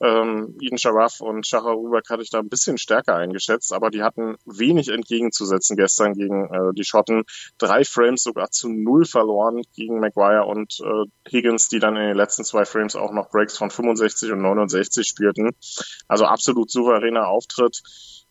Ähm, 0.00 0.56
Eden 0.60 0.78
Sharaf 0.78 1.20
und 1.20 1.46
Shahar 1.46 1.74
Rubak 1.74 2.08
hatte 2.10 2.22
ich 2.22 2.30
da 2.30 2.38
ein 2.38 2.48
bisschen 2.48 2.78
stärker 2.78 3.16
eingeschätzt, 3.16 3.72
aber 3.72 3.90
die 3.90 4.02
hatten 4.02 4.36
wenig 4.44 4.88
entgegenzusetzen 4.88 5.76
gestern 5.76 6.14
gegen 6.14 6.46
äh, 6.52 6.74
die 6.74 6.84
Schotten. 6.84 7.24
Drei 7.58 7.84
Frames 7.84 8.22
sogar 8.22 8.50
zu 8.50 8.68
null 8.68 9.04
verloren 9.04 9.62
gegen 9.74 10.00
Maguire 10.00 10.46
und 10.46 10.80
äh, 10.80 11.30
Higgins, 11.30 11.68
die 11.68 11.78
dann 11.78 11.96
in 11.96 12.08
den 12.08 12.16
letzten 12.16 12.44
zwei 12.44 12.64
Frames 12.64 12.96
auch 12.96 13.12
noch 13.12 13.30
Breaks 13.30 13.56
von 13.56 13.70
65 13.70 14.32
und 14.32 14.42
69 14.42 15.06
spielten. 15.06 15.50
Also 16.08 16.24
absolut 16.24 16.70
souveräner 16.70 17.28
Auftritt 17.28 17.82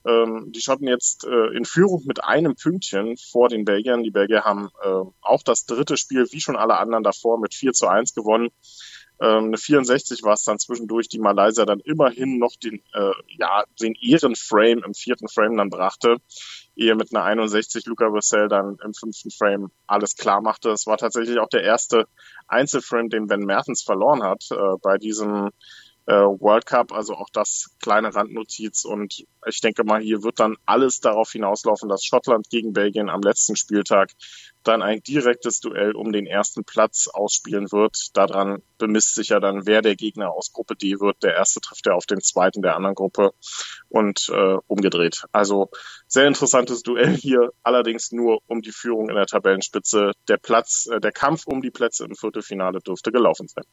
ähm, 0.06 0.52
die 0.52 0.62
Schotten 0.62 0.88
jetzt 0.88 1.26
äh, 1.26 1.56
in 1.56 1.66
Führung 1.66 2.04
mit 2.06 2.24
einem 2.24 2.56
Pünktchen 2.56 3.18
vor 3.18 3.50
den 3.50 3.66
Belgiern. 3.66 4.04
Die 4.04 4.12
Belgier 4.12 4.44
haben 4.44 4.70
äh, 4.84 5.02
auch 5.22 5.44
das 5.44 5.66
dritte 5.66 5.98
Spiel, 5.98 6.28
wie 6.32 6.42
schon 6.42 6.56
alle 6.56 6.78
anderen 6.78 7.04
davor, 7.04 7.40
mit 7.40 7.54
4 7.54 7.74
zu 7.74 7.88
1 7.88 8.14
gewonnen. 8.14 8.50
Ähm, 9.20 9.46
eine 9.46 9.58
64 9.58 10.24
war 10.24 10.34
es 10.34 10.44
dann 10.44 10.60
zwischendurch, 10.60 11.08
die 11.08 11.20
Malaysia 11.20 11.66
dann 11.66 11.80
immerhin 11.80 12.38
noch 12.38 12.56
den, 12.62 12.82
äh, 12.94 13.12
ja, 13.40 13.64
den 13.82 13.96
Ehrenframe 13.96 14.84
im 14.84 14.94
vierten 14.94 15.30
Frame 15.30 15.58
dann 15.58 15.70
brachte, 15.70 16.18
ehe 16.76 16.96
mit 16.96 17.16
einer 17.16 17.24
61 17.24 17.86
Luca 17.86 18.12
Vassell 18.12 18.50
dann 18.50 18.78
im 18.84 18.94
fünften 18.94 19.32
Frame 19.32 19.72
alles 19.88 20.18
klar 20.18 20.42
machte. 20.42 20.70
Es 20.70 20.86
war 20.86 20.98
tatsächlich 20.98 21.40
auch 21.40 21.50
der 21.50 21.64
erste 21.64 22.08
Einzelframe, 22.48 23.10
den 23.10 23.28
Ben 23.28 23.46
Mertens 23.46 23.84
verloren 23.84 24.22
hat 24.22 24.44
äh, 24.52 24.78
bei 24.82 24.98
diesem 24.98 25.50
äh, 26.08 26.14
World 26.14 26.66
Cup, 26.66 26.92
also 26.92 27.16
auch 27.16 27.30
das 27.32 27.76
kleine 27.82 28.14
Randnotiz. 28.14 28.86
Und 28.86 29.26
ich 29.48 29.62
denke 29.62 29.84
mal, 29.84 30.02
hier 30.02 30.24
wird 30.24 30.40
dann 30.40 30.56
alles 30.66 31.00
darauf 31.00 31.32
hinauslaufen, 31.32 31.90
dass 31.90 32.04
Schottland 32.04 32.50
gegen 32.50 32.74
Belgien 32.74 33.10
am 33.10 33.22
letzten 33.22 33.56
Spieltag 33.56 34.12
dann 34.64 34.82
ein 34.82 35.02
direktes 35.02 35.60
Duell 35.60 35.92
um 35.92 36.12
den 36.12 36.26
ersten 36.26 36.64
Platz 36.64 37.08
ausspielen 37.08 37.72
wird. 37.72 38.16
Daran 38.18 38.62
bemisst 38.78 39.16
sich 39.16 39.30
ja 39.30 39.40
dann, 39.40 39.66
wer 39.66 39.82
der 39.82 39.96
Gegner 39.96 40.32
aus 40.32 40.52
Gruppe 40.54 40.76
D 40.76 41.00
wird. 41.00 41.22
Der 41.24 41.36
erste 41.36 41.62
trifft 41.62 41.86
ja 41.86 41.94
auf 41.94 42.06
den 42.06 42.22
zweiten 42.22 42.62
der 42.62 42.76
anderen 42.76 42.96
Gruppe 42.96 43.34
und 43.90 44.30
äh, 44.30 44.58
umgedreht. 44.68 45.26
Also 45.32 45.70
sehr 46.08 46.28
interessantes 46.28 46.84
Duell 46.84 47.16
hier, 47.16 47.52
allerdings 47.64 48.12
nur 48.12 48.40
um 48.48 48.62
die 48.62 48.72
Führung 48.72 49.10
in 49.10 49.16
der 49.16 49.28
Tabellenspitze. 49.28 50.12
Der 50.28 50.38
Platz, 50.38 50.88
äh, 50.92 51.00
der 51.00 51.12
Kampf 51.12 51.46
um 51.46 51.62
die 51.62 51.72
Plätze 51.72 52.06
im 52.06 52.16
Viertelfinale 52.16 52.80
dürfte 52.80 53.12
gelaufen 53.12 53.48
sein. 53.48 53.66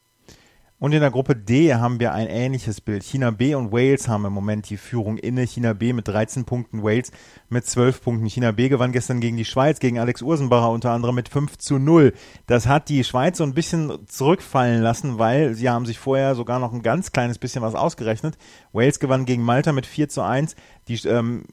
Und 0.83 0.91
in 0.91 0.99
der 0.99 1.11
Gruppe 1.11 1.33
D 1.33 1.73
haben 1.73 2.01
wir 2.01 2.11
ein 2.11 2.27
ähnliches 2.27 2.81
Bild. 2.81 3.03
China 3.03 3.31
B 3.31 3.55
und 3.55 3.71
Wales 3.71 4.09
haben 4.09 4.25
im 4.25 4.33
Moment 4.33 4.69
die 4.69 4.75
Führung 4.75 5.17
inne. 5.17 5.47
China 5.47 5.71
B 5.71 5.93
mit 5.93 6.09
13 6.09 6.43
Punkten, 6.43 6.83
Wales 6.83 7.13
mit 7.47 7.65
12 7.65 8.01
Punkten. 8.01 8.25
China 8.25 8.51
B 8.51 8.67
gewann 8.67 8.91
gestern 8.91 9.21
gegen 9.21 9.37
die 9.37 9.45
Schweiz, 9.45 9.79
gegen 9.79 9.97
Alex 9.97 10.21
Ursenbacher 10.21 10.69
unter 10.69 10.91
anderem 10.91 11.15
mit 11.15 11.29
5 11.29 11.57
zu 11.57 11.79
0. 11.79 12.11
Das 12.47 12.67
hat 12.67 12.89
die 12.89 13.05
Schweiz 13.05 13.37
so 13.37 13.45
ein 13.45 13.53
bisschen 13.53 13.93
zurückfallen 14.07 14.81
lassen, 14.81 15.19
weil 15.19 15.53
sie 15.53 15.69
haben 15.69 15.85
sich 15.85 15.99
vorher 15.99 16.35
sogar 16.35 16.59
noch 16.59 16.73
ein 16.73 16.81
ganz 16.81 17.13
kleines 17.13 17.39
bisschen 17.39 17.61
was 17.61 17.75
ausgerechnet. 17.75 18.37
Wales 18.73 18.99
gewann 18.99 19.23
gegen 19.23 19.41
Malta 19.41 19.71
mit 19.71 19.85
4 19.85 20.09
zu 20.09 20.21
1. 20.21 20.57
Die 20.89 20.99
ähm, 21.07 21.45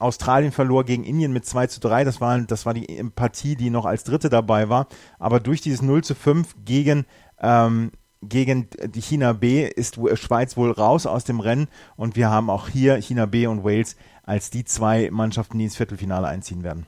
Australien 0.00 0.50
verlor 0.50 0.82
gegen 0.82 1.04
Indien 1.04 1.32
mit 1.32 1.46
2 1.46 1.68
zu 1.68 1.78
3. 1.78 2.02
Das 2.02 2.20
war, 2.20 2.36
das 2.40 2.66
war 2.66 2.74
die 2.74 3.00
Partie, 3.14 3.54
die 3.54 3.70
noch 3.70 3.84
als 3.84 4.02
dritte 4.02 4.28
dabei 4.28 4.68
war. 4.68 4.88
Aber 5.20 5.38
durch 5.38 5.60
dieses 5.60 5.82
0 5.82 6.02
zu 6.02 6.16
5 6.16 6.56
gegen 6.64 7.06
ähm, 7.40 7.92
gegen 8.28 8.68
die 8.86 9.00
China 9.00 9.32
B 9.32 9.66
ist 9.66 9.98
Schweiz 10.14 10.56
wohl 10.56 10.70
raus 10.70 11.06
aus 11.06 11.24
dem 11.24 11.40
Rennen 11.40 11.68
und 11.96 12.16
wir 12.16 12.30
haben 12.30 12.50
auch 12.50 12.68
hier 12.68 12.96
China 12.96 13.26
B 13.26 13.46
und 13.46 13.64
Wales 13.64 13.96
als 14.22 14.50
die 14.50 14.64
zwei 14.64 15.10
Mannschaften, 15.10 15.58
die 15.58 15.64
ins 15.64 15.76
Viertelfinale 15.76 16.26
einziehen 16.26 16.62
werden. 16.62 16.86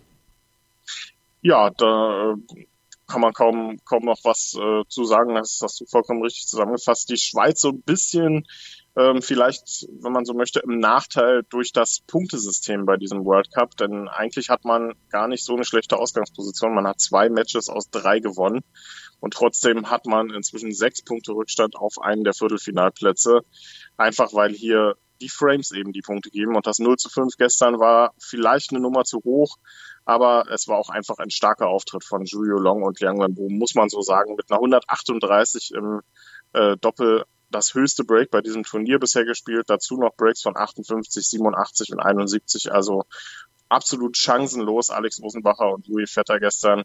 Ja, 1.41 1.71
da 1.71 2.33
äh, 2.33 2.65
kann 3.07 3.21
man 3.21 3.33
kaum, 3.33 3.79
kaum 3.85 4.05
noch 4.05 4.19
was 4.25 4.55
äh, 4.55 4.85
zu 4.89 5.05
sagen. 5.05 5.35
Das 5.35 5.61
hast 5.63 5.81
du 5.81 5.87
vollkommen 5.87 6.23
richtig 6.23 6.47
zusammengefasst. 6.47 7.09
Die 7.09 7.17
Schweiz 7.17 7.61
so 7.61 7.71
ein 7.71 7.83
bisschen 7.83 8.47
ähm, 8.97 9.23
vielleicht, 9.23 9.89
wenn 10.01 10.13
man 10.13 10.25
so 10.25 10.35
möchte, 10.35 10.61
im 10.61 10.79
Nachteil 10.79 11.45
durch 11.49 11.73
das 11.73 12.01
Punktesystem 12.01 12.85
bei 12.85 12.97
diesem 12.97 13.25
World 13.25 13.53
Cup. 13.53 13.77
Denn 13.77 14.09
eigentlich 14.09 14.51
hat 14.51 14.65
man 14.65 14.95
gar 15.11 15.29
nicht 15.29 15.45
so 15.45 15.55
eine 15.55 15.65
schlechte 15.65 15.97
Ausgangsposition. 15.97 16.75
Man 16.75 16.87
hat 16.87 17.01
zwei 17.01 17.29
Matches 17.29 17.69
aus 17.69 17.91
drei 17.91 18.19
gewonnen. 18.19 18.61
Und 19.21 19.35
trotzdem 19.35 19.91
hat 19.91 20.07
man 20.07 20.31
inzwischen 20.31 20.73
sechs 20.73 21.03
Punkte 21.03 21.33
Rückstand 21.33 21.77
auf 21.77 22.01
einen 22.01 22.25
der 22.25 22.35
Viertelfinalplätze. 22.35 23.41
Einfach 23.97 24.33
weil 24.33 24.53
hier 24.53 24.97
die 25.21 25.29
Frames 25.29 25.73
eben 25.73 25.93
die 25.93 26.03
Punkte 26.03 26.31
geben. 26.31 26.57
Und 26.57 26.67
das 26.67 26.79
0 26.79 26.97
zu 26.97 27.09
5 27.09 27.37
gestern 27.37 27.79
war 27.79 28.15
vielleicht 28.19 28.71
eine 28.71 28.81
Nummer 28.81 29.05
zu 29.05 29.19
hoch, 29.25 29.57
aber 30.05 30.45
es 30.53 30.69
war 30.69 30.79
auch 30.79 30.89
einfach 30.89 31.19
ein 31.19 31.31
starker 31.31 31.67
Auftritt 31.67 32.05
von 32.05 32.25
Julio 32.25 32.59
Long 32.59 32.83
und 32.83 33.01
Liang 33.01 33.19
Wenbo, 33.19 33.49
muss 33.49 33.75
man 33.75 33.89
so 33.89 34.01
sagen, 34.01 34.37
mit 34.37 34.51
einer 34.51 34.59
138 34.59 35.73
im 35.75 36.01
äh, 36.53 36.77
Doppel 36.77 37.25
das 37.51 37.75
höchste 37.75 38.05
Break 38.05 38.31
bei 38.31 38.43
diesem 38.43 38.63
Turnier 38.63 38.99
bisher 38.99 39.25
gespielt. 39.25 39.65
Dazu 39.69 39.97
noch 39.97 40.15
Breaks 40.17 40.43
von 40.43 40.57
58, 40.57 41.27
87 41.29 41.93
und 41.93 42.01
71. 42.01 42.73
Also 42.73 43.05
absolut 43.69 44.17
chancenlos, 44.17 44.91
Alex 44.91 45.23
Rosenbacher 45.23 45.73
und 45.73 45.87
Louis 45.89 46.11
Vetter 46.11 46.41
gestern. 46.41 46.85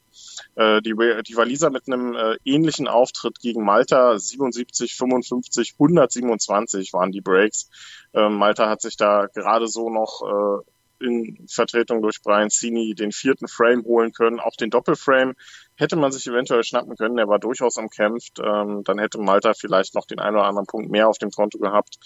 Äh, 0.56 0.82
die, 0.82 0.94
die 1.28 1.36
Waliser 1.36 1.70
mit 1.70 1.88
einem 1.88 2.16
äh, 2.16 2.36
ähnlichen 2.46 2.88
Auftritt 2.88 3.40
gegen 3.40 3.64
Malta, 3.64 4.18
77, 4.18 4.96
55, 4.96 5.74
127 5.74 6.94
waren 6.94 7.12
die 7.12 7.22
Breaks. 7.22 7.70
Äh, 8.14 8.30
Malta 8.30 8.70
hat 8.70 8.82
sich 8.82 8.98
da 8.98 9.28
gerade 9.34 9.68
so 9.68 9.90
noch 9.90 10.22
äh, 10.22 10.73
in 11.04 11.46
Vertretung 11.48 12.02
durch 12.02 12.22
Brian 12.22 12.50
Cini 12.50 12.96
den 12.96 13.12
vierten 13.12 13.48
Frame 13.48 13.84
holen 13.84 14.12
können. 14.14 14.40
Auch 14.40 14.56
den 14.56 14.70
Doppelframe 14.70 15.34
hätte 15.76 15.96
man 15.96 16.12
sich 16.12 16.28
eventuell 16.28 16.64
schnappen 16.64 16.96
können. 16.96 17.18
Der 17.18 17.28
war 17.28 17.40
durchaus 17.40 17.78
umkämpft. 17.78 18.40
Ähm, 18.40 18.84
dann 18.84 19.00
hätte 19.00 19.20
Malta 19.20 19.54
vielleicht 19.54 19.96
noch 19.96 20.06
den 20.06 20.20
einen 20.20 20.38
oder 20.38 20.46
anderen 20.46 20.68
Punkt 20.68 20.90
mehr 20.90 21.08
auf 21.08 21.18
dem 21.18 21.32
Konto 21.32 21.60
gehabt. 21.60 21.98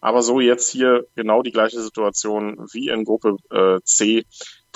Aber 0.00 0.22
so 0.22 0.40
jetzt 0.40 0.70
hier 0.70 1.06
genau 1.14 1.42
die 1.42 1.52
gleiche 1.52 1.80
Situation 1.80 2.66
wie 2.72 2.88
in 2.88 3.04
Gruppe 3.04 3.36
äh, 3.50 3.80
C. 3.84 4.24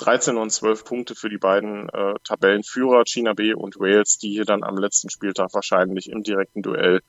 13 0.01 0.37
und 0.37 0.49
12 0.49 0.83
Punkte 0.83 1.13
für 1.15 1.29
die 1.29 1.37
beiden 1.37 1.87
äh, 1.89 2.15
Tabellenführer, 2.23 3.03
China 3.05 3.33
B 3.33 3.53
und 3.53 3.79
Wales, 3.79 4.17
die 4.17 4.31
hier 4.31 4.45
dann 4.45 4.63
am 4.63 4.77
letzten 4.77 5.11
Spieltag 5.11 5.53
wahrscheinlich 5.53 6.09
im 6.09 6.23
direkten 6.23 6.63
Duell 6.63 7.01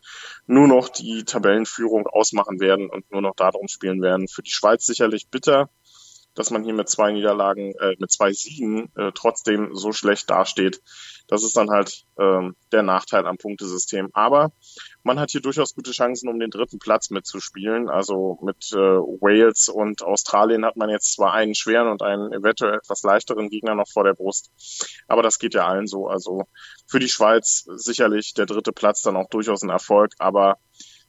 nur 0.46 0.68
noch 0.68 0.90
die 0.90 1.24
Tabellenführung 1.24 2.06
ausmachen 2.06 2.60
werden 2.60 2.90
und 2.90 3.10
nur 3.10 3.22
noch 3.22 3.34
darum 3.34 3.68
spielen 3.68 4.02
werden. 4.02 4.28
Für 4.28 4.42
die 4.42 4.50
Schweiz 4.50 4.84
sicherlich 4.84 5.28
bitter, 5.30 5.70
dass 6.34 6.50
man 6.50 6.64
hier 6.64 6.74
mit 6.74 6.88
zwei 6.88 7.12
Niederlagen, 7.12 7.74
äh, 7.78 7.96
mit 7.98 8.10
zwei 8.10 8.32
Siegen 8.32 8.90
äh, 8.96 9.12
trotzdem 9.14 9.74
so 9.74 9.92
schlecht 9.92 10.30
dasteht. 10.30 10.80
Das 11.28 11.44
ist 11.44 11.56
dann 11.56 11.70
halt 11.70 12.04
ähm, 12.18 12.56
der 12.72 12.82
Nachteil 12.82 13.26
am 13.26 13.38
Punktesystem. 13.38 14.08
Aber 14.12 14.52
man 15.02 15.18
hat 15.20 15.30
hier 15.30 15.40
durchaus 15.40 15.74
gute 15.74 15.92
Chancen, 15.92 16.28
um 16.28 16.38
den 16.38 16.50
dritten 16.50 16.78
Platz 16.78 17.10
mitzuspielen. 17.10 17.88
Also 17.88 18.38
mit 18.42 18.72
äh, 18.72 18.76
Wales 18.76 19.68
und 19.68 20.02
Australien 20.02 20.64
hat 20.64 20.76
man 20.76 20.90
jetzt 20.90 21.14
zwar 21.14 21.32
einen 21.32 21.54
schweren 21.54 21.88
und 21.88 22.02
einen 22.02 22.32
eventuell 22.32 22.74
etwas 22.74 23.02
leichteren 23.02 23.48
Gegner 23.50 23.74
noch 23.74 23.88
vor 23.88 24.04
der 24.04 24.14
Brust. 24.14 24.50
Aber 25.08 25.22
das 25.22 25.38
geht 25.38 25.54
ja 25.54 25.66
allen 25.66 25.86
so. 25.86 26.06
Also 26.08 26.42
für 26.86 26.98
die 26.98 27.08
Schweiz 27.08 27.64
sicherlich 27.76 28.34
der 28.34 28.46
dritte 28.46 28.72
Platz 28.72 29.02
dann 29.02 29.16
auch 29.16 29.28
durchaus 29.28 29.62
ein 29.62 29.70
Erfolg. 29.70 30.12
Aber 30.18 30.58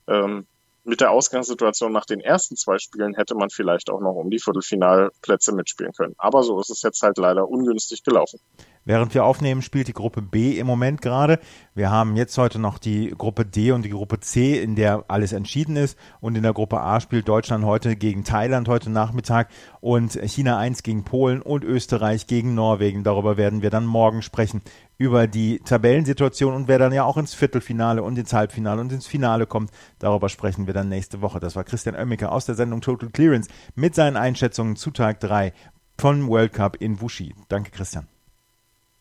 ähm, 0.08 0.48
mit 0.84 1.02
der 1.02 1.12
Ausgangssituation 1.12 1.92
nach 1.92 2.06
den 2.06 2.20
ersten 2.20 2.56
zwei 2.56 2.78
Spielen 2.78 3.16
hätte 3.16 3.36
man 3.36 3.50
vielleicht 3.50 3.90
auch 3.90 4.02
noch 4.02 4.14
um 4.14 4.30
die 4.30 4.40
Viertelfinalplätze 4.40 5.54
mitspielen 5.54 5.94
können. 5.94 6.14
Aber 6.18 6.44
so 6.44 6.60
ist 6.60 6.70
es 6.70 6.82
jetzt 6.82 7.02
halt 7.02 7.18
leider 7.18 7.48
ungünstig 7.48 8.04
gelaufen. 8.04 8.40
Während 8.86 9.14
wir 9.14 9.24
aufnehmen, 9.24 9.62
spielt 9.62 9.88
die 9.88 9.94
Gruppe 9.94 10.22
B 10.22 10.60
im 10.60 10.68
Moment 10.68 11.02
gerade. 11.02 11.40
Wir 11.74 11.90
haben 11.90 12.18
jetzt 12.18 12.38
heute 12.38 12.60
noch 12.60 12.78
die 12.78 13.14
Gruppe 13.18 13.46
D 13.46 13.72
und 13.72 13.86
die 13.86 13.92
Gruppe 13.92 14.20
C, 14.20 14.62
in 14.62 14.76
der 14.76 15.06
alles 15.08 15.32
entschieden 15.32 15.78
ist. 15.78 15.98
Und 16.20 16.36
in 16.36 16.44
der 16.44 16.52
Gruppe 16.52 16.82
A 16.82 17.00
spielt 17.00 17.30
Deutschland 17.30 17.64
heute 17.64 17.96
gegen 17.96 18.26
Thailand 18.26 18.68
heute 18.68 18.90
Nachmittag 18.90 19.50
und 19.80 20.20
China 20.26 20.58
1 20.58 20.84
gegen 20.84 21.06
Polen 21.06 21.42
und 21.42 21.64
Österreich 21.64 22.28
gegen 22.28 22.56
Norwegen. 22.56 23.06
Darüber 23.06 23.38
werden 23.38 23.62
wir 23.62 23.70
dann 23.70 23.86
morgen 23.86 24.22
sprechen. 24.22 24.62
Über 24.98 25.28
die 25.28 25.60
Tabellensituation 25.60 26.54
und 26.54 26.68
wer 26.68 26.78
dann 26.78 26.94
ja 26.94 27.04
auch 27.04 27.18
ins 27.18 27.34
Viertelfinale 27.34 28.04
und 28.04 28.18
ins 28.18 28.32
Halbfinale 28.32 28.80
und 28.80 28.92
ins 28.92 29.08
Finale 29.08 29.48
kommt. 29.48 29.72
Darüber 30.00 30.30
sprechen 30.30 30.68
wir 30.68 30.74
dann 30.74 30.90
nächste 30.90 31.22
Woche. 31.22 31.40
Das 31.40 31.56
war 31.56 31.64
Christian 31.64 31.96
Oemmeke 31.96 32.32
aus 32.32 32.46
der 32.46 32.56
Sendung 32.56 32.82
Total 32.82 33.10
Clearance 33.10 33.50
mit 33.76 33.96
seinen 33.96 34.18
Einschätzungen 34.18 34.76
zu 34.76 34.92
Tag 34.92 35.20
3 35.20 35.54
von 35.98 36.28
World 36.28 36.54
Cup 36.54 36.78
in 36.80 37.02
Wuxi. 37.02 37.34
Danke, 37.50 37.72
Christian. 37.72 38.08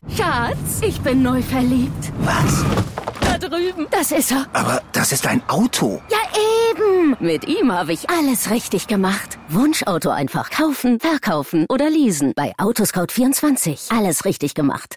Schatz, 0.08 0.80
ich 0.82 1.00
bin 1.00 1.22
neu 1.22 1.40
verliebt. 1.42 2.12
Was? 2.20 2.64
Da 3.20 3.38
drüben. 3.38 3.87
Das 3.90 4.11
ist 4.11 4.32
er. 4.32 4.46
Aber 4.52 4.82
das 4.92 5.12
ist 5.12 5.26
ein 5.26 5.42
Auto. 5.49 6.02
Ja, 6.11 6.18
eben. 6.70 7.16
Mit 7.20 7.46
ihm 7.46 7.72
habe 7.72 7.92
ich 7.92 8.11
alles 8.11 8.50
richtig 8.50 8.88
gemacht. 8.88 9.38
Wunschauto 9.49 10.11
einfach 10.11 10.50
kaufen, 10.50 10.99
verkaufen 10.99 11.66
oder 11.68 11.88
leasen. 11.88 12.32
Bei 12.34 12.52
Autoscout24. 12.56 13.96
Alles 13.96 14.25
richtig 14.25 14.54
gemacht. 14.54 14.96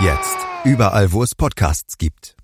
Jetzt. 0.00 0.36
Überall, 0.64 1.12
wo 1.12 1.22
es 1.22 1.34
Podcasts 1.34 1.98
gibt. 1.98 2.36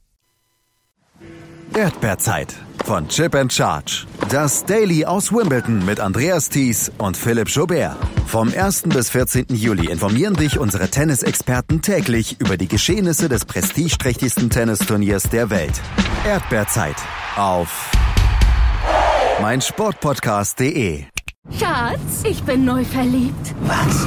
Erdbeerzeit 1.74 2.54
von 2.84 3.08
Chip 3.08 3.34
and 3.34 3.52
Charge. 3.52 4.06
Das 4.28 4.64
Daily 4.64 5.04
aus 5.04 5.32
Wimbledon 5.32 5.84
mit 5.84 6.00
Andreas 6.00 6.48
Thies 6.48 6.90
und 6.98 7.16
Philipp 7.16 7.48
Jobert. 7.48 7.96
Vom 8.26 8.52
1. 8.54 8.84
bis 8.84 9.10
14. 9.10 9.46
Juli 9.50 9.90
informieren 9.90 10.34
dich 10.34 10.58
unsere 10.58 10.88
Tennisexperten 10.88 11.82
täglich 11.82 12.40
über 12.40 12.56
die 12.56 12.68
Geschehnisse 12.68 13.28
des 13.28 13.44
prestigeträchtigsten 13.44 14.50
Tennisturniers 14.50 15.24
der 15.24 15.50
Welt. 15.50 15.80
Erdbeerzeit 16.26 16.96
auf 17.36 17.90
meinsportpodcast.de. 19.42 21.04
Schatz, 21.58 22.24
ich 22.24 22.42
bin 22.44 22.64
neu 22.64 22.84
verliebt. 22.84 23.54
Was? 23.62 24.06